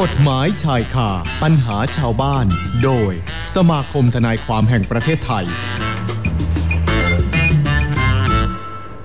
[0.00, 1.10] กฎหมายชายคา
[1.42, 2.44] ปัญหาชาวบ้าน
[2.84, 3.12] โดย
[3.56, 5.44] สมาคมทนายความแห่งประเทศไทย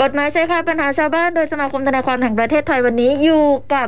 [0.02, 3.88] กฎหมายใช้ค่ะปัญหาชาวบ้านโดยสมาคมทนายความแห่งประเทศไทยวันนี้อยู่กับ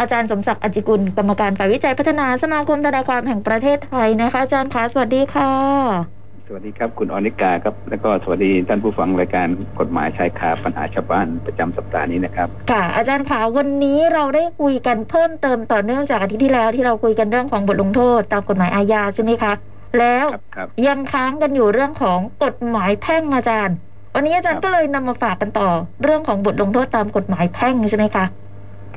[0.00, 6.13] อาจารย์สมศักดิ์อจจิกุลกรรมการฝ่ายวิจัยพัฒนาสมาคมทนายความแห่งประเทศไทยนะคะอาจารย์คะสวัสดีค่ะ
[6.46, 9.48] สวัสดีครับคุณอนิกาครับ แล้วก็สวัสดีท่านผู้ฟังรายการ
[9.80, 19.52] กฎหมายชายคาปัญหาชาวบ้านประจำสัปดาห์นี้นะครับค่ะอาจารย์คะวันนี้เราได้คุยกันเพิ่มเติมต่อเนื่องจากอาทิตย์ที่แล้วที่เราคุยกันเรื่องของบทลงโทษตามกฎหมายอาญาใช่ไหมคะ
[19.98, 23.76] แล้วครับครับยังค้างกันอยู่เรื่องของกฎหมายแพ่งอาจารย์
[24.14, 25.68] วันนี้อาจารย์ครับก็เลยนำมาฝากกันต่อ
[26.02, 28.24] เรื่องของบทลงโทษตามกฎหมายแพ่งใช่ไหมคะ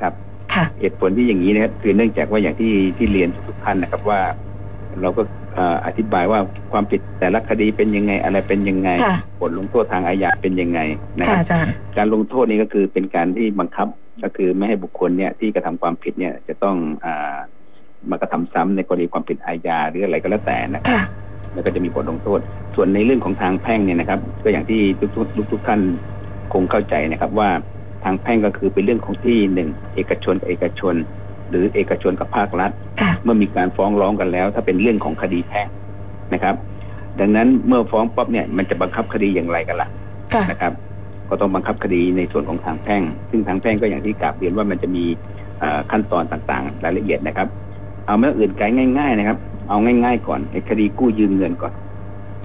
[0.00, 0.12] ครับ
[0.54, 4.20] ค่ะเหตุผลที่อย่างนี้นะครับคือเนื่องจากว่าอย่างที่ที่เรียนทุกท่านนะครับว่า
[5.00, 6.40] เราก็เอ่ออธิบายว่า
[6.72, 10.80] ความผิดแต่ละคดีเป็นยังไงอะไรเป็นยังไงค่ะบทลงโทษทางอาญาเป็นยังไง
[11.18, 13.88] นะคค่ะรับอาจารย์การลงโทษนี้ก็คือเป็นการที่บังคับ
[14.24, 17.36] ก็คือไม่ให้บุคคลเนี่ยที่กระทำความผิดเนี่ยจะต้องอา
[18.10, 21.02] มากระทำซ้ำในกรณีความผิดอาญาหรืออะไรก็แล้วแต่นะครับค่ะ
[21.54, 22.40] แล้วก็จะมีบทลงโทษ
[22.74, 25.80] ส่วนในเรื่องของทางแพ่งเนี่ยนะครับ ก็อย่างที่ทุกทุกทุกทุกท่าน
[26.52, 27.48] คงเข้าใจนะครับว่า
[28.04, 30.94] ทางแพ่งก็คือเป็นเรื่องของที่หนึ่งเอกชนกับเอกชน
[31.50, 35.66] หรือเอกชนกับภาครัฐค่ะเมื่อมีการฟ้องร้องกันแล้ว ถ้าเป็นเรื่องของคดีแพ่ง
[36.34, 36.54] นะครับ
[37.20, 39.88] ดังนั้นเมื่อฟ้องปั๊บเนี่ยมันจะบังคับคดีอย่างไรกันล่ะ
[40.34, 40.72] ค่ะนะครับ
[41.28, 45.04] ก็ต้องบังคับคดีในส่วนของทางแพ่ง ซึ่งทางแพ่งก็อย่างที่กราบเรียนว่ามันจะมี
[45.60, 47.48] เอ่อขั้นตอนต่างๆ รายละเอียดนะครับ
[48.06, 48.64] เอาเมื่ออื่นไกล
[48.98, 51.72] ง่าย ๆ นะครับ เอาง่าย ๆ ก่อนไอ้คดีกู้ยืมเงินก่อน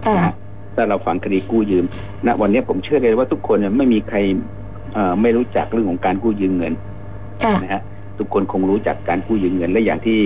[0.05, 0.33] ค่ะนะฮะ
[0.75, 1.85] ถ้าเราฟังคดีกู้ยืม
[2.27, 4.17] ณวันนี้ผมเชื่อเลยว่าทุกคนเนี่ยไม่มีใคร
[4.93, 6.73] เอ่อไม่รู้จักเรื่องของการกู้ยืมเงิน
[7.43, 7.81] ค่ะนะฮะ
[8.17, 10.19] ทุกคนคงรู้จักการกู้ยืมเงินและอย่างที่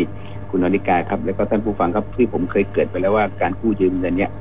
[0.49, 4.31] คุณอนิกาครับ แล้วก็ท่านผู้ฟังครับที่ผมเคยเกริดไปแล้วว่าการกู้ยืมเงินเนี่ย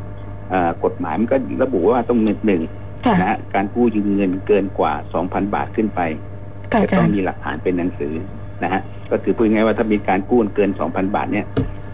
[0.51, 2.63] เอ่อกฎหมายมันก็ระบุว่าต้องหนึ่ง
[3.07, 4.93] ค่ะนะฮะการกู้ยืมเงินเกินกว่า
[5.25, 6.01] 2,000บาทขึ้นไป
[6.73, 8.15] ค่ะจะอาจาต้อรงย์มีหลักฐานเป็นหนังสือ
[8.63, 8.81] นะฮะ
[9.11, 11.47] ก็คือพูดง่ายๆว่าถ้ามีการกู้เกิน2,000บาทเนี่ย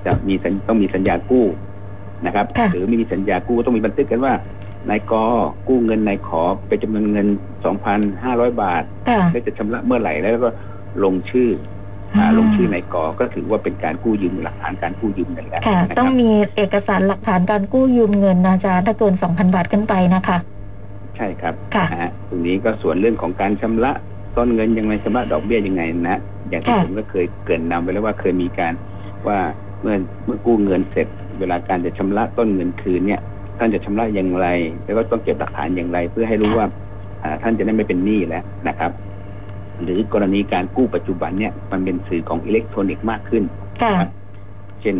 [0.06, 1.46] จะมีสัญต้องมีสัญญากู้
[2.26, 4.34] นะครับค่ะหรือไม่มีสัญญากู้ก็ต้องมีบันทึกกันว่า
[4.90, 5.12] นายก
[5.68, 7.26] กู้เงินนายขอเป็นจำนวนเงิน
[7.94, 10.50] 2,500บาทค่ะและจะชำระเมื่อไหร่แล้วก็
[11.04, 11.50] ลงชื่อ
[12.16, 20.38] อ่าอืมลงชื่อนายกก็ถือว่าเป็นการกู้ยืมหลักฐานการกู้ยืมเงินแล้วค่ะนะคต้อรังบมีเอกสารหลักฐานการกู้ยืมเงินนะอาจารย์ถ้าเกิน2,000บาทขึ้นไปนะคะ
[21.16, 23.92] ใช่ครับค่ะนะฮะตรงนี้ก็ส่วนเรื่องของการชำระ
[24.36, 28.72] ต้นเงินยังไงชำระดอกเบี้ยยังไงนะอย่างที่ค่ะผมก็เคยเกรินนำไปแล้วว่าเคยมีการ
[29.26, 29.38] ว่า
[29.80, 33.20] เมื่อเมื่อกู้เงินเสร็จ เวลาการจะชำระต้นเงินคืนเนี่ย
[33.58, 34.46] ท่านจะชำระอย่างไร
[34.84, 36.66] แล้วก็ต้องเก็บหลักฐานอย่างไร เพื่อให้รู้ว่า
[37.22, 38.90] อ่าท่านจะได้ไม่เป็นหนี้แล้วนะครับ
[39.82, 43.42] หรือกรณีการกู้ปัจจุบันเนี่ยมันเป็นสื่อของอิเล็กทรอนิกส์มากขึ้น
[43.82, 43.94] ค่ะ
[44.80, 44.96] เช่น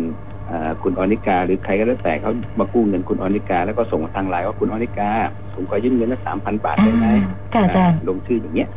[0.47, 5.09] เอ่อคุณอนิกา หรือใครก็แล้วแต่เขามากู้เงินคุณอนิกา แล้วก็ส่งมาทางไลน์ว่าคุณอนิกา
[5.53, 7.07] ผมขอยืมเงินสักสามพันบาทได้ไหม
[7.53, 8.69] ค่ะอาจารย์ลงชื่ออย่างเงี้ย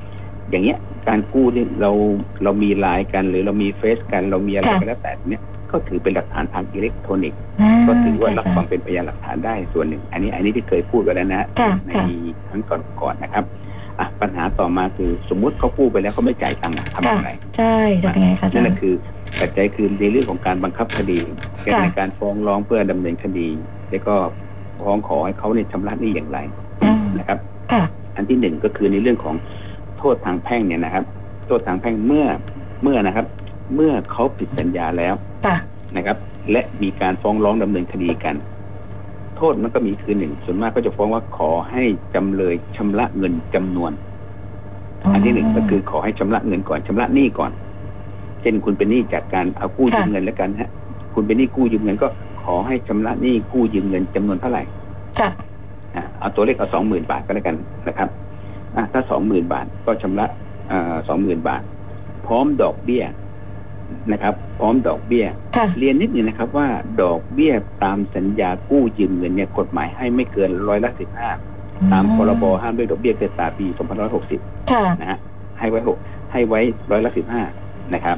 [0.50, 1.90] อย่างเงี้ยการกู้นี่เรา
[2.44, 12.04] เรามีไลน์กัน หรือเรามีเฟซกันเรามีอะไรค่ะก็แล้วแต่เนี้ยก็ถือเป็นหลักฐานทางอิเล็กทรอนิกส์อ่าก็ถือว่ารับค่ะฟังเป็นพยานหลักฐานได้ส่วนหนึ่ง อันนี้อันนี้ที่เคยพูดไปแล้วนะค่ะในค่ะ
[12.48, 12.62] ครั้ง
[13.00, 13.44] ก่อนๆนะครับ
[13.98, 18.94] อะปัญหาต่อมาคือสมมุติเขากู้ไปแล้วเขาไม่จ่ายตังค์อะทำยังไงใช่จะเป็นไงคะอาจานั่รนแหละย์คือ
[19.40, 21.18] ปัจจัยคือในเรื่องของการบังคับคดี
[21.82, 23.48] ในการฟ้องร้องเพื่อดำเนินคดี
[23.90, 24.14] แล้วก็
[24.84, 26.38] ฟ้องขอให้เขาเนี่ยชำระหนี้อย่างไร
[26.82, 27.38] อืมนะครับ
[27.72, 27.82] ค่ะ
[28.16, 29.34] อันที่หนึ่งก็คือในเรื่องของ
[29.98, 31.04] โทษทางแพ่งเนี่ยนะครับ
[31.46, 32.26] โทษทางแพ่งเมื่อ
[32.82, 33.26] เมื่อนะครับ
[33.74, 35.14] เมื่อเขาผิดสัญญาแล้ว
[35.46, 35.56] ค่ะ
[35.96, 36.16] นะครับ
[36.52, 38.34] และมีการฟ้องร้องดำเนินคดีกัน
[39.36, 41.82] โทษมันก็มีคือหนึ่งส่วนมากก็จะฟ้องว่าขอให้
[42.14, 43.92] จำเลยชำระเงินจำนวน
[45.12, 47.52] อันที่หนึ่งก็คือขอให้ชำระเงินก่อนชำระหนี้ก่อน
[48.40, 50.70] เช่นคุณเป็นหนี้จากการเอากู้ยืมค่ะเงินแล้วกันฮะ
[51.14, 52.08] คุณเป็นหนี้กู้ยืมเงินก็
[52.42, 54.62] ขอให้ชำระหนี้กู้ยืมเงินจำนวนเท่าไหร่
[55.18, 55.30] ค่ะ
[55.94, 57.56] อะเอาตัวเลขเอาสองหมื่นบาทก็แล้วกัน
[57.88, 58.08] นะครับ
[58.76, 60.26] อะถ้าสองหมื่นบาทก็ชำระ
[61.08, 61.62] สองหมื่นบาท
[62.26, 63.04] พร้อมดอกเบี้ย
[64.12, 65.26] นะครับ พร้อมดอกเบี้ย
[65.56, 66.68] ค่ะเรียนนิดนึงนะครับว่า
[67.02, 67.52] ดอกเบี้ย
[67.84, 71.30] ตามสัญญากู้ยืมเงินเนี่ยกฎหมายให้ไม่เกินร้อยละสิบห้า
[71.92, 75.18] ตามพรบห้ามด้วยดอกเบี้ยเกินตราปีสองพันร้อยหกสิบค่ะนะฮะ
[75.58, 75.98] ให้ไว้หก
[76.32, 76.60] ให้ไว้
[76.90, 77.42] ร้อยละสิบห้า
[77.94, 78.16] นะครับ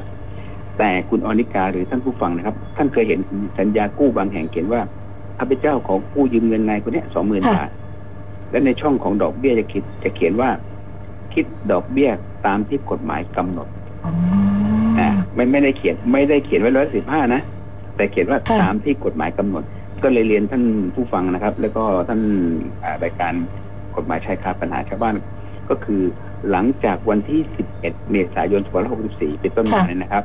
[0.77, 3.19] แต่คุณอนิกาหรือท่านผู้ฟังนะครับ ท่านเคยเห็น
[3.59, 4.81] สัญญากู้บางแห่งเขียนว่า
[5.39, 7.69] ข้าพเจ้าของกู้ยืมเงินนายคนเนี้สองหมื่นค่ะบาท
[8.51, 10.49] และในช่องของดอกเบี้ยจะคิดจะเขียนว่า
[11.33, 12.09] คิดดอกเบี้ย
[12.45, 13.78] ตามที่กฎหมายกำหนดอ๋ออ่า
[15.39, 17.41] ไม่ไม่ได้เขียนไม่ได้เขียนไว้ร้อยสิบห้านะ
[17.95, 19.63] แต่เขียนว่าค่ะตามที่กฎหมายกำหนด
[20.03, 20.63] ก็เลยเรียนท่าน
[20.95, 22.21] ผู้ฟังนะครับ แล้วก็ท่าน
[22.83, 23.33] อ่ารายการ
[23.95, 25.15] กฎหมายชายคาปัญหาชาวบ้าน
[25.69, 26.01] ก็คือ
[26.49, 27.41] หลังจากวันที่
[27.77, 27.81] 11
[28.11, 28.61] เมษายน
[29.01, 30.23] 2564 เป็นต้นมาค่ะเนี่ยนะครับ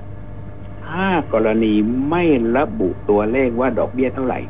[0.86, 1.74] ถ้ากรณี
[2.10, 2.24] ไม่
[2.56, 4.40] ระบุตัวเลขว่าดอกเบี้ยเท่าไหร่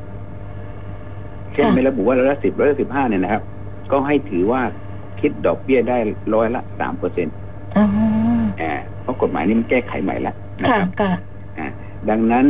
[1.53, 3.43] เช่นไม่ระบุว่าร้อยละสิบร้อยละสิบห้าเนี่ยนะครับ
[3.91, 4.61] ก็ให้ถือว่า
[5.21, 5.99] คิดดอกเบี้ยได้
[6.35, 7.35] ร้อยละสามเปอร์เซ็นต์
[7.77, 7.85] อ๋อ
[8.61, 8.73] อ่า
[9.03, 11.13] เพราะกฎหมายนี้มันแก้ไขใหม่ละ นะค่ะครับค่ะ
[11.59, 11.69] อ่า
[12.11, 12.47] ดังนั้น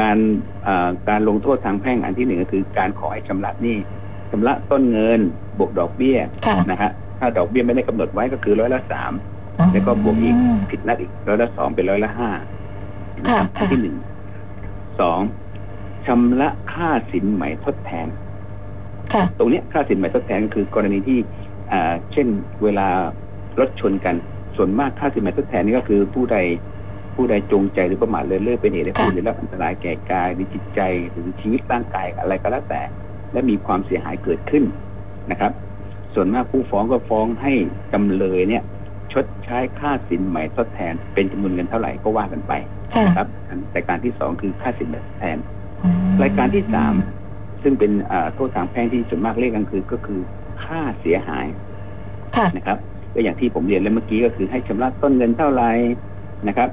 [0.00, 0.18] การ
[0.66, 3.76] อ่าการลงโทษทางแพ่งอันที่หนึ่งก็คือการขอให้ชำระหนี้
[4.30, 5.20] ชำระต้นเงิน
[5.58, 9.12] บวกดอกเบี้ยค่ะนะฮะถ้าดอกเบี้ยไม่ได้กำหนดไว้ก็คือร้อยละสาม
[9.72, 10.36] แล้วก็บวกอีก
[10.70, 12.30] ผิดนัดอีกร้อยละสองเป็นร้อยละห้า
[13.16, 13.96] นะครับค่ะอันที่หนึ่ง
[15.00, 15.20] สอง
[16.06, 18.06] ชำระค่าสินไหมทดแทน
[19.12, 21.18] ค่ะตรงเนี้ยค่าสินไหมทดแทนก็คือกรณีที่
[21.72, 22.26] อ่าเช่น
[22.62, 22.88] เวลา
[23.60, 24.14] รถชนกัน
[24.56, 26.36] ส่วนมากค่าสินไหมทดแทนนี่ก็คือผู้ใด
[27.18, 30.80] ผู้ใดจงใจหรือประมาทเลินเล่อเป็นเหตุให้ค่ะผู้ได้รับอันตรายแก่กายหรือจิตใจ
[31.10, 32.82] หรือชีวิตร่างกายอะไรก็แล้วแต่
[33.32, 34.64] และมีความเสียหายเกิดขึ้น
[35.30, 35.52] นะครับ
[36.14, 37.52] ส่วนมากผู้ฟ้องก็ฟ้องให้
[37.92, 38.62] จำเลยเนี่ย
[39.12, 42.52] ชดใช้ค่าสินไหมทดแทนเป็นจำนวนเงินเท่าไหร่ก็ว่ากันไป
[42.94, 45.38] ค่ะนะครับอันแต่การที่สองคือค่าสินไหมทดแทน
[46.22, 46.94] รายการที่สาม
[47.62, 50.20] ซึ่งเป็นอ่าโทษทางแพ่งที่ส่วนมากเรียกกันคือก็คือ
[50.64, 51.46] ค่าเสียหาย
[52.36, 52.78] ค่ะนะครับ
[53.14, 55.70] ก็อย่างที่ผมเรียนแล้วเมื่อกี้ก็คือให้ชำระต้นเงินเท่าไหร่
[56.48, 56.68] นะครับ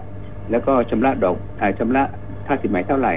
[0.51, 2.03] แล้วก็ชำระดอกอาชำระ
[2.47, 3.13] ค่าสินไหมเท่าไหร่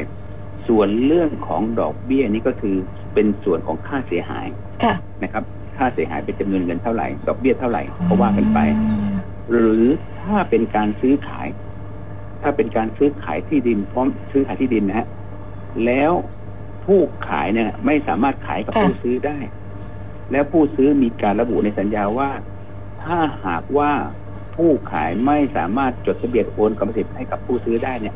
[0.68, 2.76] ส่วนเรื่องของดอกเบี้ยนี่ก็คือ
[3.14, 4.46] เป็นส่วนของค่าเสียหาย
[4.82, 5.44] ค่ะนะครับ
[5.76, 8.58] ค่าเสียหายเป็นจำนวนเงินเท่าไหร่ ดอกเบี้ยเท่าไหร่ก็ว่ากันไป
[9.52, 9.84] หรือ
[10.20, 11.46] ถ้าเป็นการซื้อขาย
[12.42, 15.06] ถ้าเป็นการซื้อขายที่ดินพร้อมซื้อขายที่ดินนะฮะ
[15.86, 16.12] แล้ว
[16.84, 19.38] ผู้ขายเนี่ยไม่สามารถขายกับค่ะผู้ซื้อได้
[20.32, 22.30] แล้วผู้ซื้อมีการระบุในสัญญาว่า
[23.02, 23.92] ถ้าหากว่า
[24.58, 28.14] ผู้ขายไม่สามารถจดทะเบียนโอนกรรมสิทธิ์ให้กับผู้ซื้อได้เนี่ย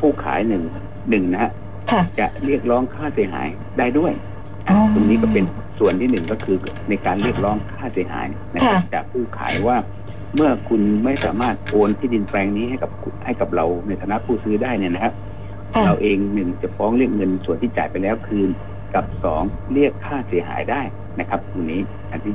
[0.00, 0.62] ผู้ขายหนึ่ง
[1.10, 1.50] หนึ่งนะฮะ
[1.90, 4.12] ค่ะจะเรียกร้องค่าเสียหายได้ด้วย
[4.68, 5.44] อ๋อตรงนี้ก็เป็น
[5.78, 6.56] ส่วนที่หนึ่งก็คือ
[6.88, 9.76] ในการเรียกร้องค่าเสียหายนะครับค่ะจากผู้ขายว่า
[10.34, 15.14] เมื่อคุณไม่สามารถโอนที่ดินแปลงนี้ให้กับคุณให้กับเราในฐานะผู้ซื้อได้เนี่ยนะครับ
[15.74, 18.48] ค่ะเราเองหนึ่งจะฟ้องเรียกเงินส่วนที่จ่ายไปแล้วคืน
[18.94, 19.42] กับสอง
[19.74, 20.80] เรียกค่าเสียหายได้
[21.20, 21.80] นะครับตรงนี้
[22.10, 22.34] อันที่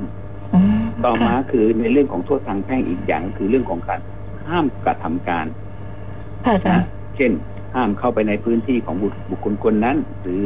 [0.53, 4.00] อืม ต่อมาค่ะคือในเรื่องของโทษทางแพ่งอีกอย่างคือเรื่องของการ
[4.47, 5.45] ห้ามกระทำการ
[6.45, 7.31] ค่ะอาจารนะย์เช่น
[7.75, 10.45] ห้ามเข้าไปในพื้นที่ของบุคบุคคลคนนั้น หรือ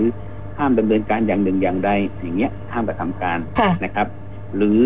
[0.58, 1.92] ห้ามดำเนินการอย่างหนึ่งอย่างใด
[2.22, 4.08] อย่างเงี้ย ห้ามกระทำการค่ะนะครับ
[4.56, 4.82] หรือ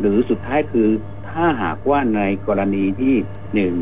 [0.00, 0.88] หรือสุดท้ายคือ
[1.28, 3.14] ถ้าหากว่าในกรณีที่
[3.54, 3.74] หนึ่ง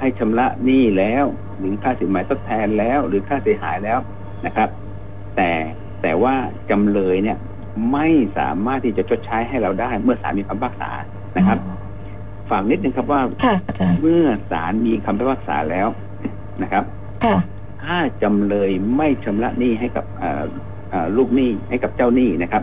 [0.00, 1.24] ให้ชำระหนี้แล้ว
[1.58, 3.98] หรือค่าสินไหมทดแทนแล้ว หรือค่าเสียหายแล้ว
[4.46, 4.68] นะครับ
[5.36, 5.50] แต่
[6.02, 6.34] แต่ว่า
[6.70, 7.38] จำเลยเนี่ย
[7.92, 8.06] ไม่
[8.38, 10.90] สามารถที่จะชดใช้ให้เราได้ เมื่อศาลมีคำพิพากษา
[11.36, 11.58] นะครับ
[12.50, 15.88] ฝากนิดนึงครับว่าค่ะอาจารย์เมื่อศาลมีคำพิพากษาแล้ว
[16.62, 16.84] นะครับ
[17.24, 17.36] ค่ะ
[17.84, 20.44] ถ้าจำเลยไม่ชำระหนี้ให้กับเอ่อ
[20.90, 22.62] เอ่อลูกหนี้ให้กับเจ้าหนี้นะครับ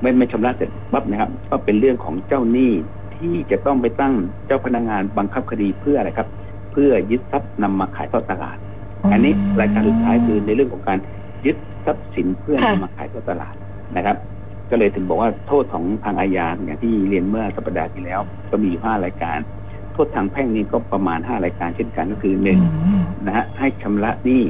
[0.00, 2.72] ไม่ไม่ชำระเสร็จปั๊บนะครับ ก็เป็นเรื่องของเจ้าหนี้
[3.16, 4.14] ที่จะต้องไปตั้ง
[4.46, 6.28] เจ้าพนักงานบังคับคดีเพื่ออะไรครับ
[6.72, 8.56] เพื่อยึดทรัพย์นำมาขายทอดตลาด
[9.12, 10.98] อันนี้รายการสุดท้ายคือในเรื่องของการ
[11.46, 13.54] ยึดทรัพย์สินเพื่อนำมาขายทอดตลาด
[13.96, 14.16] นะครับ
[14.70, 18.20] ก็เลยถึงบอกว่าโทษของทางอาญาอย่างที่เรียนเมื่อสัปดาห์ที่แล้ว
[18.50, 19.38] ก็มีอยู่ห้ารายการ
[19.92, 24.44] โทษทางแพ่งนี่ก็ประมาณห้ารายการเช่นกันก็คือหนึ่งอืมนะฮะให้ชำระหนี้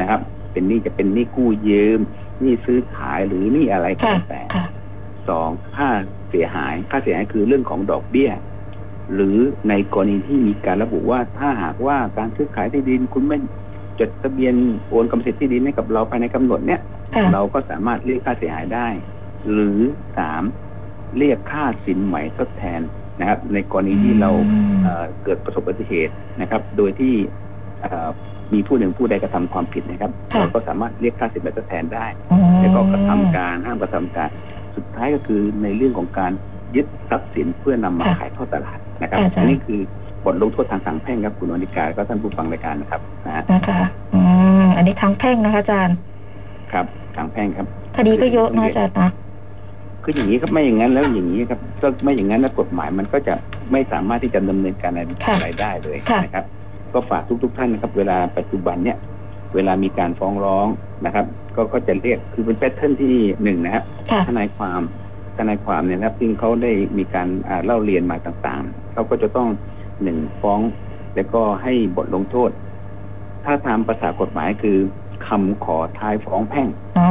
[0.00, 0.20] นะครับ
[0.52, 2.00] เป็นหนี้จะเป็นหนี้กู้ยืม
[2.40, 4.66] หนี้ซื้อขายหรือหนี้อะไรก็ค่ะแล้วแต่ค่ะ
[5.28, 5.88] สองค่า
[6.30, 8.30] เสียหายค่าเสียหายคือเรื่องของดอกเบี้ย
[9.14, 9.38] หรือ
[9.68, 13.38] ในกรณีที่มีการระบุว่าถ้าหากว่าการซื้อขายที่ดินคุณไม่
[14.00, 14.54] จดทะเบียน
[14.88, 16.80] โอนกรรมสิทธิ์ที่ดินให้กับเราภายในกำหนดเนี่ย
[17.14, 18.88] ค่ะเราก็สามารถเรียกค่าเสียหายได้
[19.50, 19.78] หรือ
[20.18, 20.42] สาม
[21.18, 22.80] เรียกค่าสินไหมทดแทน
[23.20, 24.30] นะครับ ในกรณีที่เรา
[24.82, 27.14] เอ่อเกิดประสบอุบัติเหตุนะครับ โดยที่
[27.82, 28.08] เอ่อ
[28.52, 34.28] มีผู้หนึ่งผู้ใดกระทำความผิดนะครับค่ะเราก็สามารถเรียกค่าสินไหมทดแทนได้อืมแล้วก็กระทำการห้ามกระทำการ
[34.76, 36.32] สุดท้ายก็คือในเรื่องของการ
[36.76, 39.80] ยึดทรัพย์สินเพื่อนำมาขายทอดตลาดนะครับค่ะอาจารย์อันนี้คือ
[40.24, 43.80] บทลงโทษทางสังแพ่งครับคุณวนิกาแล้วก็ท่านผู้ฟังรายการนะครับนะฮะนะคะ
[44.14, 44.20] อื
[44.62, 45.96] มอันนี้ทางแพ่งนะคะอาจารย์
[46.72, 47.66] ครับทางแพ่งครับ
[47.96, 49.10] คดีก็เยอะนะอาจารย์นะ
[50.02, 53.34] คืออย่างนี้ครับไม่อย่างนั้นแล้วอย่างนี้ครับก็ไม่อย่างนั้นแล้วกฎหมายมันก็จะ
[53.72, 56.44] ไม่สามารถที่จะดำเนินการอะไรค่ะอะไรได้เลยค่ะนะครับ
[56.92, 58.98] ก็ฝากทุก ๆ ท่านนะครับ เวลาปัจจุบันเนี่ย
[59.54, 60.66] เวลามีการฟ้องร้อง
[61.06, 61.26] นะครับ
[61.56, 64.80] ก็ก็จะเรียกคือเป็นแพทเทิร์นที่หนึ่งนะครับค่ะทนายความ
[65.38, 69.48] ทนายความเนี่ยนะครับซึ่งเขาได้มีการอ่าเล่าเรียนมาต่างๆเขาก็จะต้อง
[70.02, 70.60] หนึ่งฟ้อง
[71.14, 72.50] แล้วก็ให้บทลงโทษ
[73.44, 74.78] ถ้าตามภาษากฎหมายคือ
[75.26, 77.08] คำขอท้ายฟ้องแพ่งอ๋อ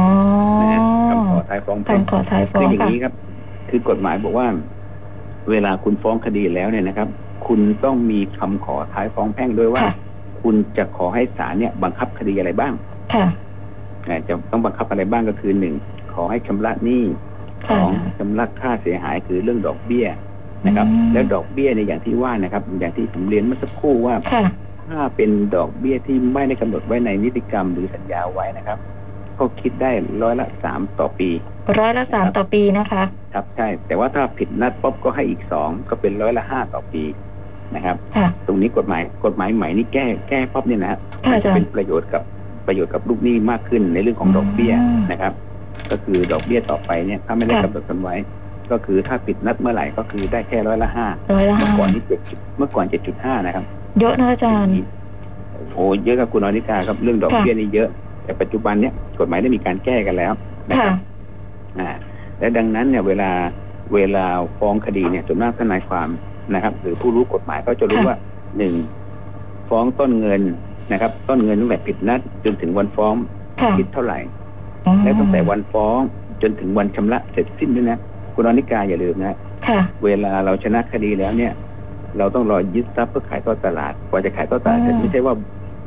[0.60, 3.14] นะฮะคำขอท้ายฟ้องแพ่งคำขอท้ายฟ้อคืองอย่างค่ะนี้ครับ
[3.70, 4.46] คือกฎหมายบอกว่า
[5.50, 7.08] เวลาคุณฟ้องคดีแล้วเนี่ยนะครับ
[7.46, 9.94] คุณต้องมีคำขอท้ายฟ้องแพ่งด้วยว่าค่ะ
[10.42, 12.72] คุณจะขอให้ศาลเนี่ย บังคับคดีอะไรบ้าง
[13.14, 13.26] ค่ะ
[14.08, 15.74] อ่าจะต้องบังคับอะไรบ้างก็คือหนึ่ง
[16.14, 17.02] ขอให้ชำระหนี้
[17.68, 20.06] สค่ะองชำระค่าเสียหายคือเรื่องดอกเบี้ย
[20.66, 24.44] นะครับอืมแล้วดอกเบี้ยในยอย่างที่ว่านะครับ อย่างที่ผมเรียนเมื่อสักครู่ว่าค่ะ
[24.88, 28.78] ถ้าเป็นดอกเบี้ยที่ไม่ได้กำหนดไว้ในนิติกรรมหรือสัญญาไว้นะครับ
[29.38, 29.90] ก็คิดได้
[30.22, 31.30] ร้อยละสามต่อปี
[31.80, 33.02] ร้อยละสามต่อปีนะคะ
[33.34, 37.02] ครับใช่ แต่ว่าถ้าผิดนัดป๊บก็ให้อีกสองก็เป็นร้อยละห้าต่อปี
[37.74, 42.22] นะครับค่ะตรงนี้กฎหมายกฎหมายใหม่นี่แก้แก้ปั๊บเนี่ยนะฮะค่ะอาจารเป็ย์นประโยชน์กับ
[42.66, 45.32] ประโยชน์กับลูกหนี้มากขึ้นในเรื่องของดอกเบี้ยอืมนะครับ
[45.90, 48.14] ก็คือดอกเบี้ยต่อไปเนี่ยถ้าไม่ได้ค่ะกำหนดกันไว้
[48.70, 52.20] ก็คือถ้าปิดนัดเมื่อไหร่ก็คือได้แค่ร้อยละห้าร้อยละเมื่ห้าอก่อนนี่เจ็ด
[52.58, 53.64] เมื่อก่อนเจ็ดจุดห้านะครับ
[54.00, 54.74] เยอะนะอาจารย์
[55.74, 57.88] โอ้เยอะกับคุณอนิกาครับเรื่องดอกค่ะเบี้ยนี่เยอะ
[58.24, 60.32] แต่ปัจจุบันเนี่ยกฎหมายได้มีการแก้กันแล้ว
[60.70, 60.96] นะคค่ะรับ
[61.78, 61.90] อ่า
[62.38, 63.30] และดังนั้นเนี่ยเวลา
[63.94, 64.26] เวลา
[64.58, 66.08] ฟ้องคดีเนี่ยส่วนมากทนายความ
[66.54, 68.16] นะครับ หรือผู้รู้กฎหมายก็จะรู้ค่ะว่า
[68.58, 68.74] หนึ่ง
[69.68, 70.42] ฟ้องต้นเงิน
[70.92, 73.14] นะครับ ต้นเงินตั้งแต่ผิดนัดจนถึงวันฟ้อง
[73.60, 74.18] ค่ะคิดเท่าไหร่
[75.02, 75.98] และตั้งแต่วันฟ้อง
[76.42, 77.98] จนถึงวันชำระเสร็จสิ้นด้วยนะ
[78.34, 79.36] คุณอนิกาอย่าลืมนะ
[79.68, 81.52] ค่ะ เวลาเราชนะคดีแล้วเนี่ย
[82.18, 85.34] เราต้องรอยึดทรัพย์เพื่อขายทอดตลาด กว่าจะขายทอดตลาดเสร็จอ่าไม่ใช่ว่า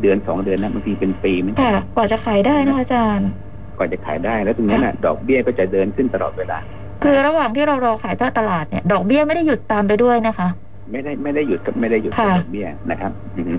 [0.02, 3.30] เดือนสองเดือนนะบางทีเป็นปีมันค่ะ กว่าจะขายได้นะอาจารย์
[3.78, 6.58] กว่าจะขายได้แล้วตรงนั้นน่ะ ดอกเบี้ยก็จะเดินขึ้นตลอดเวลา
[7.04, 10.48] คือระหว่างที่เรารอขายทอดตลาดเนี่ย ดอกเบี้ยไม่ได้หยุดตามไปด้วยนะคะ
[10.92, 13.54] ไม่ได้ไม่ได้หยุดกับไม่ได้หยุดกับค่ะดอกเบี้ยนะครับอือฮึ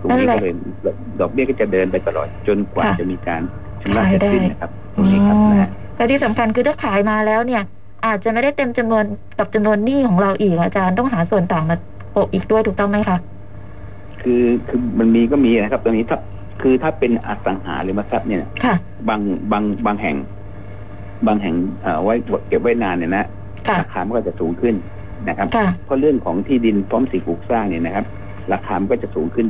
[0.00, 0.54] ตรงนี้นั่นแหก็ละเลย
[1.20, 3.42] ดอกเบี้ยก็จะเดินไปตลอดจนกว่าค่ะจะมีการ
[3.82, 7.62] ชำระเสร็จสิ้นนะครับตรงนี้ครับอ๋อนะฮะและที่สำคัญคือถ้าขายมาแล้วเนี่ย
[8.06, 9.04] อาจจะไม่ได้เต็มจำนวน
[9.38, 11.76] กับจำนวนหนี้ของเราอีกอาจารย์ต้องหาส่วนต่างมา
[12.12, 13.18] โปะอีกด้วยถูกต้องไหมคะ
[14.22, 16.18] คือคือมันมีก็มีนะครับ ตรงนี้ถ้า
[16.62, 18.74] คือถ้าเป็นอสังหาริมทรัพย์เนี่ยค่ะ
[19.08, 19.20] บาง
[19.52, 20.16] บางบางแห่ง
[21.26, 22.14] บางแห่งเอ่อไว้
[22.48, 23.24] เก็บไว้นานเนี่ยนะ
[23.68, 24.74] ค่ะราคามันก็จะสูงขึ้น
[25.28, 28.04] นะครับค่ะเพราะเรื่องของที่ดินพร้อมสิ่งปลูกสร้างเนี่ยนะครับ
[28.52, 29.46] ราคามันก็จะสูงขึ้น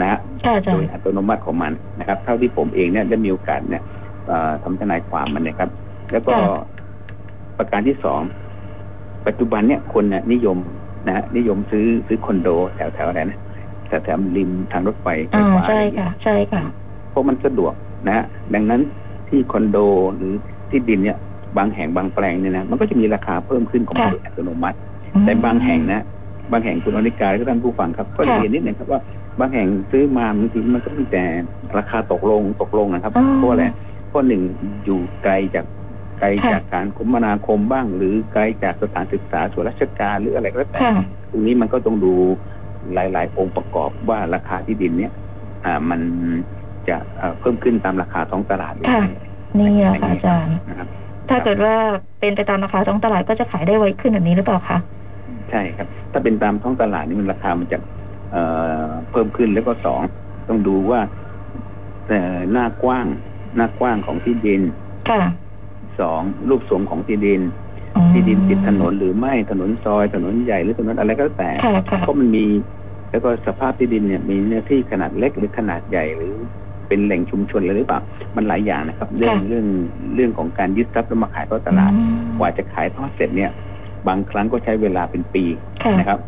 [0.00, 3.82] นะฮะค่ะอาจารโดยย์อัตโนมัติของมันนะครับ เท่าที่ผมเองเนี่ยได้มีโอกาสเนี่ย
[4.28, 5.70] เอ่อทำทนายความมันนะครับ
[6.12, 6.34] แล้วก็
[7.58, 8.20] ประการที่สอง
[9.26, 10.58] ปัจจุบันเนี่ยคนน่ะนิยม
[11.06, 13.40] นะฮะนิยมซื้อซื้อคอนโดแถวแถวอะไรนะ
[13.86, 16.62] แถวแถวริมทางรถไฟไฟอ่าฟ้าใช่อะไรอย่างเงี้ยค่ะ ใช่ค่ะ
[17.10, 17.72] เพราะมันสะดวก
[18.06, 18.80] นะฮะดังนั้น
[19.28, 19.78] ที่คอนโด
[20.16, 20.32] หรือ
[20.70, 21.18] ที่ดินเนี่ย
[21.58, 24.78] บางแห่งบางแปลงเนี่ยนะมันก็จะมีราคาเพิ่มขึ้นของมันค่ะโดยอัตโนมัติ
[25.24, 26.04] แต่บางแห่งนะ
[26.52, 29.00] บางแห่งคุณอนิกาและก็ท่านผู้ฟังครับ ก็ค่ะเรียนนิดหนึ่งครับว่า
[29.40, 31.24] บางแห่งซื้อมาบางทีมันก็มีแต่
[31.78, 33.64] ราคาตกลงตกลงนะครับอ๋อเพราะอะไร
[34.08, 34.42] เพราะหนึ่ง
[34.84, 35.64] อยู่ไกลจาก
[36.22, 40.94] ไกลค่ะจากการคมนาคมบ้าง หรือไกลจากสถานศึกษาส่วนราชการหรืออะไรก็แล้วแต่ค่ะ
[41.30, 42.14] ตรงนี้มันก็ต้องดู
[42.94, 45.12] หลาย ๆ องค์ประกอบว่าราคาที่ดินเนี่ย
[45.64, 46.00] อ่ามัน
[46.88, 49.04] จะเอ่อเพิ่มขึ้นตามราคาท้องตลาดหรือค่ะ
[49.54, 50.88] ไม่นี่แหละค่ะอาจารย์นะครับ
[51.28, 51.74] ถ้าเกิดว่า
[52.20, 54.78] เป็นไปตามราคาท้องตลาดก็จะขายได้ไวขึ้นแบบนี้หรือเปล่าคะ
[55.50, 57.78] ใช่ครับ ถ้าเป็นตามท้องตลาดนี่มันราคามันจะ
[58.32, 58.42] เอ่
[58.86, 60.00] อเพิ่มขึ้นแล้วก็สอง
[60.48, 61.00] ต้องดูว่า
[62.08, 63.06] เอ่อหน้ากว้าง
[63.56, 64.62] หน้ากว้างของที่ดิน
[65.92, 67.40] ค่ะสองรูปทรงของที่ดิน
[67.94, 72.46] อ๋อที่ดินติดถนนหรือไม่ถนนซอยถนนใหญ่หรือถนนอะไรก็แล้วแต่ค่ะค่ะเพราะมันมี
[73.10, 76.34] แล้วก็สภาพที่ดินเนี่ยมีเนื้อที่ขนาดเล็กหรือขนาดใหญ่หรือ
[76.88, 78.00] เป็นแหล่งชุมชนอะไรหรือเปล่า
[78.36, 79.66] มันหลายอย่างนะครับ เรื่องค่ะเรื่อง
[80.14, 83.50] เรื่องของการยึดทรัพย์แล้วมาขายทอดตลาดอืมกว่าจะขายทอดเสร็จเนี่ย
[84.08, 85.44] บางครั้งก็ใช้เวลาเป็นปี
[85.84, 86.18] ค่ะนะครับ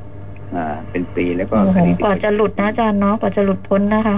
[0.55, 4.17] อ่าเป็นปีแล้วก็โอ้คโหดีกว่าจะหลุดนะอาจารย์เนาะกว่าจะหลุดพ้นนะคะ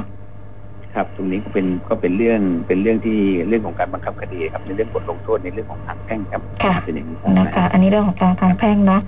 [0.96, 9.02] ครับ ตรงนี้ก็เป็นก็เป็นเรื่องเป็นเรื่องที่เรื่องของการบังคับคดีครับในเรื่องบทลงโทษในเรื่องของทางแพ่งครับค่ะเป็นอย่างนี้นะคะอันนี้เรื่องของการทางแพ่งเนาะ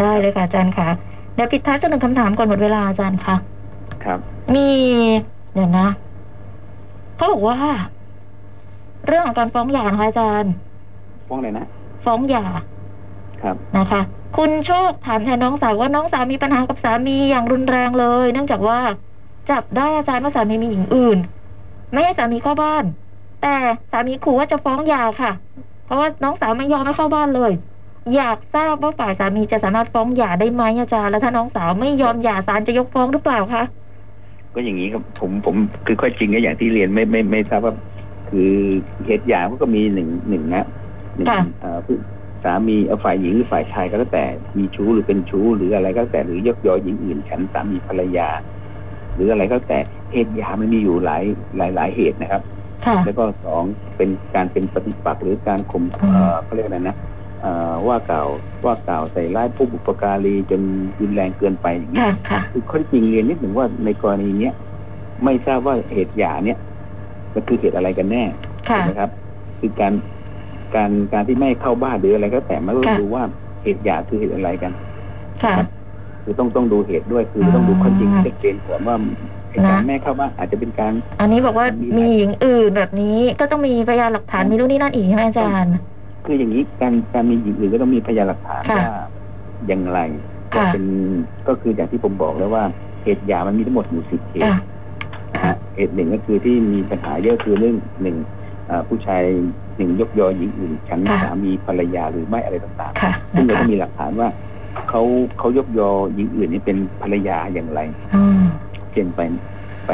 [0.00, 0.88] ได้เลยค่ะอาจารย์ค่ะ
[1.34, 3.36] เดี๋ยวปิดท้ายสักหนึ่งคำถามก่อนหมดเวลาอาจารย์ค่ะ
[4.04, 4.18] ครับ
[4.54, 4.68] มี
[5.54, 5.88] เดี๋ยวนะ
[7.16, 7.58] เขาบอกว่า
[9.06, 10.52] เรื่องของการฟ้องหย่านะคะอาจารย์
[11.28, 11.66] ฟ้องอะไรนะ
[12.04, 12.44] ฟ้องหย่า
[13.42, 14.00] ครับนะคะ
[14.36, 18.78] คุณโชคถามแทนน้องสาวว่าน้องสาวมีปัญหากับสามีอย่างรุนแรงเลย เนื่องจากว่า
[19.50, 21.18] จับได้อาจารย์ว่าสามีมีหญิงอื่น
[21.92, 22.84] ไม่ให้สามีเข้าบ้าน
[23.42, 23.54] แต่
[23.92, 25.32] สามีขู่ว่าจะฟ้องหย่าค่ะ
[25.84, 27.52] เพราะว่าน้องสาวไม่ยอมให้เข้าบ้านเลย
[28.14, 33.62] อยากทราบว่าฝ่ายสามีจะสามารถฟ้องหย่าได้ไหมอาจารย์แล้วถ้าน้องสาวไม่ยอมหย่าศาลจะยกฟ้องหรือเปล่าคะ
[34.54, 35.54] ก็อย่างนี้ครับผมผม
[35.86, 37.74] คือข้อจริงก็อย่างที่เรียนไม่ไม่ไม่ทราบว่า
[38.30, 38.52] คือ
[39.06, 40.66] เหตุอย่างก็มีหนึ่งหนึ่งนะ
[41.16, 41.96] หนึ่งค่ะเอ่อผู้
[42.44, 44.26] สามีเอาฝ่ายหญิงหรือฝ่ายชายก็แล้วแต่
[44.58, 48.28] มีชู้หรือเป็นชู้หรืออะไรก็แล้วแต่หรือยกยอหญิงอื่นฉันสามีภรรยา
[49.14, 49.78] หรืออะไรก็แล้วแต่
[50.12, 51.22] เหตุยามันมีอยู่หลาย
[51.56, 52.42] หลายหลายเหตุนะครับ
[52.86, 53.64] ค่ะแล้วก็สอง
[53.96, 56.96] เป็นการเป็นปฏิปักษ์หรือการข่มอืมเอ่อเขาเรียกอะไรนะ
[57.40, 58.28] เอ่อว่ากล่าว
[58.64, 60.60] ว่ากล่าวใส่ร้ายผู้บุปการีจน
[61.00, 64.54] รุนแรงเกินไปอย่างนี้ยค่ะค่ะคือข้อเท็จจริงเรียนนิดหนึ่งว่าในกรณีเนี้ย
[65.24, 66.58] ไม่ทราบว่าเหตุหย่าเนี่ย
[67.34, 68.24] มันคือเหตุอะไรกันแน่
[68.68, 69.10] ค่ะถูกไหมครับ
[69.60, 69.92] คือการ
[70.74, 73.22] การการที่ไม่ให้เข้าบ้านหรืออะไรก็แต่ไม่ต้องค่ะดูว่า
[73.62, 74.72] เหตุหย่าคือเหตุอะไรกัน
[75.42, 75.54] ค่ะ
[76.24, 78.96] คือต้องต้องดูเหตุด้วยคือต้องดูข้อจริงชัดเจนก่อนว่า
[79.50, 85.74] เหตุการณ์นะแม่เข้าบ้านอาจจะเป็นการ อันนี้บอกว่ามีมีไหมหญิงอื่นแบบนี้ก็ต้องมีพยานหลักฐานมีนู่นนี่นั่นอีกใช่ไหมอาจารย์
[86.26, 89.02] คืออย่างนี้การการมีหญิงอื่นก็ต้องมีพยานหลักฐานค่ะว่า
[89.68, 90.00] อย่างไร
[90.54, 90.84] ค่ะเป็น
[91.48, 92.64] ก็คืออย่างที่ผมบอกแล้วว่า
[93.04, 94.58] เหตุหย่ามันมีทั้งหมดอยู่สิบเหตุค่ะ
[95.34, 98.16] นะฮะเหตุหนึ่งก็คือที่มีปัญหาเยอะคือเรื่องหนึ่ง
[98.66, 99.22] เอ่อผู้ชาย
[99.76, 104.28] หนึ่งยกยอหญิงอื่นฉันค่ะสามีภรรยาหรือไม่อะไรต่างค่ะๆซึ่งนะเราคะต้องมีหลักฐานว่า
[104.88, 105.02] เขา
[105.38, 107.80] เขายกยอหญิงอื่นนี่เป็นภรรยาอย่างไร
[108.14, 108.42] อืม
[108.92, 109.20] เช่นไป
[109.86, 109.92] ไป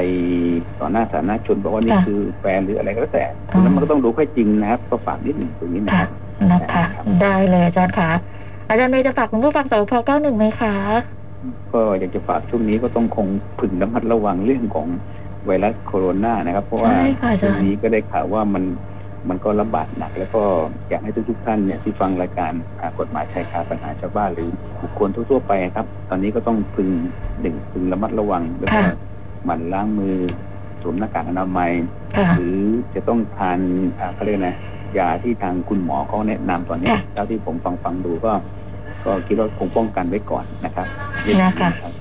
[0.81, 6.09] ต่อหน้าสาธารณชนบอกว่านี่ค่ะคือแฟนหรืออะไรก็แล้วแต่อ๋อแล้วมันก็ต้องรู้ข้อจริงนะครับ ก็ฝากนิดหนึ่งตรงนี้นะคค่ะรับ
[6.53, 8.11] นะคะครับได้เลยอาจารย์ค่ะ
[8.69, 10.75] อาจารย์เมย์จะฝากคุณผู้ฟังสพเก้าหนึ่งไหมคะ
[11.73, 13.27] ก็อยากจะฝากช่วงนี้ก็ต้องคง
[13.61, 14.87] พึงระมัดระวังเรื่องของ
[15.47, 18.65] ไวรัสโคโรนานะครับ เพราะว่าใช่ค่ะอาช่วจางรย์นี้ก็ได้ข่าวว่ามัน
[19.29, 20.43] มันก็ระบาดหนัก แล้วก็
[20.89, 24.49] อยากให้ทุกๆท่านเนี่ยที่ฟังรายการอ่ากฎหมายชายคาปัญหาชาวบ้านหรือ
[24.81, 26.89] บุคคลทั่วๆไปครับ ตอนนี้ก็ต้องพึง
[27.41, 28.83] หนึ่งพึงระมัดระวังแล้วก็
[29.45, 30.17] หมั่นล้างมือ
[30.83, 31.73] สวมหน้ากากอนามัย
[32.17, 32.59] ค่ะหรือ
[32.95, 33.59] จะต้องทาน
[33.99, 34.57] อ่าเขาเรียกนะ
[34.99, 38.33] ยาที่ทางคุณหมอเขาแนะนำตอนนี้ค่ะเท่าที่ผมฟังฟังดูก็
[39.05, 40.87] ก็คิดว่าคงป้องกันไว้ก่อนนะครับ
[41.43, 41.93] นะคะรับ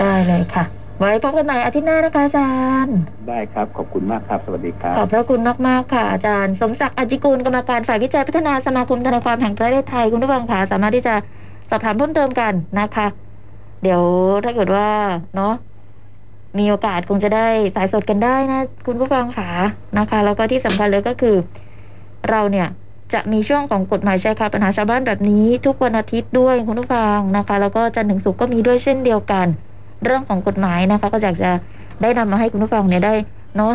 [0.00, 0.64] ได้เลยค่ะ
[1.04, 2.50] ไว้พบกันใหม่อาทิตย์หน้านะคะอาจา
[2.84, 2.96] รย์
[3.28, 11.14] ได้ครับ ขอบคุณมากครับ สวัสดีครับ ขอบพระคุณมากๆค่ะอาจารย์ สมศักดิ์อจจิกุลกรรมการฝ่ายวิจัยพัฒนาสมาคมทนายความแห่งประเทศไทยคุณผู้ฟังค่ะสามารถที่จะ
[11.70, 13.06] สอบถามเพิ่มเติมกันนะคะ
[13.82, 14.02] เดี๋ยว
[14.44, 14.88] ถ้าเกิดว่า
[15.36, 15.54] เนาะ
[16.58, 19.48] มีโอกาสคงจะได้สายสดกันได้นะ คุณผู้ฟังค่ะ
[19.98, 21.36] นะคะ แล้วก็ที่สำคัญเลยก็คือ
[22.30, 22.68] เราเนี่ย
[23.12, 29.46] จะมีช่วงของกฎหมายชายคาปัญหาชาวบ้านแบบนี้ ทุกวันอาทิตย์ด้วยคุณผู้ฟังนะคะ แล้วก็จันทร์ถึงศุกร์ก็มีด้วยเช่นเดียวกัน
[30.04, 31.50] เรื่องของกฎหมายนะคะ ก็อยากจะ
[32.02, 33.14] ได้นำมาให้คุณผู้ฟังเนี่ยได้
[33.56, 33.74] เนาะ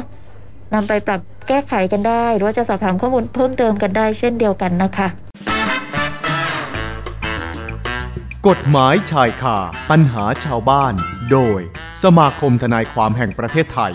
[0.74, 5.08] นำไปปรับแก้ไขกันได้ หรือว่าจะสอบถามข้อมูลเพิ่มเติมกันได้เช่นเดียวกันนะคะ
[8.48, 9.58] กฎหมายชายคา
[9.90, 10.94] ปัญหาชาวบ้าน
[11.32, 11.60] โดย
[12.04, 13.94] สมาคมทนายความแห่งประเทศไทย